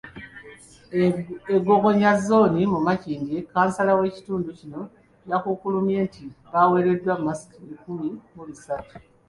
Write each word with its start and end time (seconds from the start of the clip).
E 1.01 1.01
Gogonya 1.65 2.11
zooni 2.25 2.61
mu 2.73 2.79
Makindye, 2.87 3.37
kansala 3.51 3.91
w’ekitundu 3.99 4.49
kino 4.59 4.81
yakukkulumye 5.29 5.97
nti 6.07 6.23
baweereddwa 6.51 7.13
masiki 7.25 7.59
lukumi 7.69 8.09
mu 8.35 8.43
bisatu. 8.49 8.93